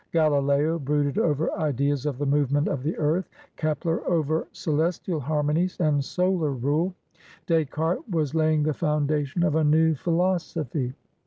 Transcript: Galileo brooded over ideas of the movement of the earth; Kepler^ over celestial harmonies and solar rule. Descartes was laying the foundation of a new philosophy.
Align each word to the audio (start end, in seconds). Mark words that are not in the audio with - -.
Galileo 0.11 0.79
brooded 0.79 1.19
over 1.19 1.53
ideas 1.59 2.07
of 2.07 2.17
the 2.17 2.25
movement 2.25 2.67
of 2.67 2.81
the 2.81 2.97
earth; 2.97 3.29
Kepler^ 3.55 4.03
over 4.07 4.47
celestial 4.51 5.19
harmonies 5.19 5.77
and 5.79 6.03
solar 6.03 6.49
rule. 6.53 6.95
Descartes 7.45 8.01
was 8.09 8.33
laying 8.33 8.63
the 8.63 8.73
foundation 8.73 9.43
of 9.43 9.53
a 9.53 9.63
new 9.63 9.93
philosophy. 9.93 10.95